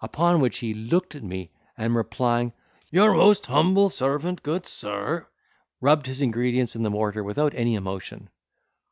Upon 0.00 0.40
which 0.40 0.60
he 0.60 0.74
looked 0.74 1.16
at 1.16 1.24
me, 1.24 1.50
and 1.76 1.96
replying, 1.96 2.52
"Your 2.92 3.14
most 3.14 3.46
humble 3.46 3.90
servant, 3.90 4.44
good 4.44 4.64
sir," 4.64 5.26
rubbed 5.80 6.06
his 6.06 6.22
ingredients 6.22 6.76
in 6.76 6.84
the 6.84 6.90
mortar 6.90 7.24
without 7.24 7.52
any 7.56 7.74
emotion. 7.74 8.30